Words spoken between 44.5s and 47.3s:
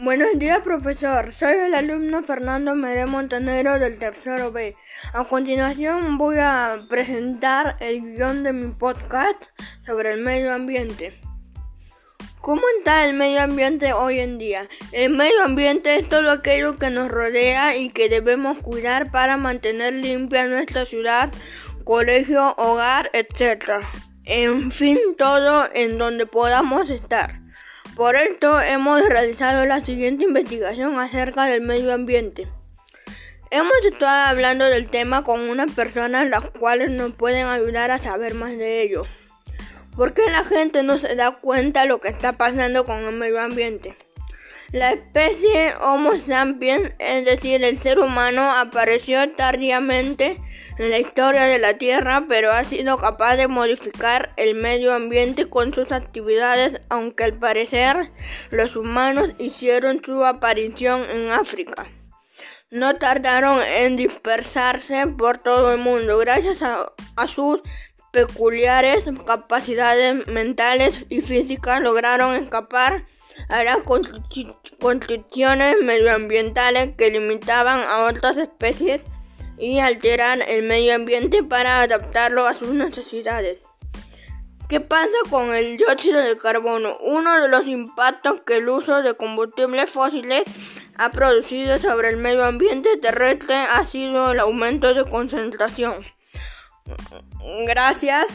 La especie Homo sapiens, es